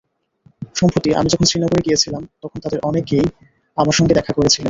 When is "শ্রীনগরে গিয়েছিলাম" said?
1.45-2.23